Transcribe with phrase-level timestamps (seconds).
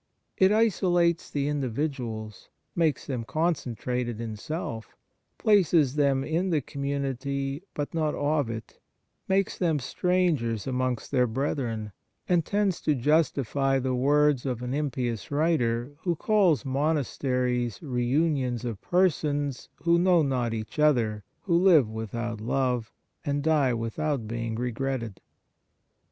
[0.35, 4.97] It isolates the individuals, makes them concen trated in self,
[5.37, 8.79] places them in the community, but not of it,
[9.27, 11.91] makes them strangers amongst their brethren,
[12.27, 18.81] and tends to justify the words of an impious writer, who calls monasteries" reunions of
[18.81, 22.91] persons who know not each other, who live without love,
[23.23, 25.21] and die without being regretted."